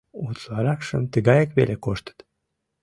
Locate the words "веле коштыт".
1.57-2.17